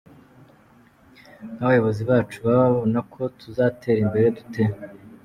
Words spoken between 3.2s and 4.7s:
tuzatera imbere dute?”.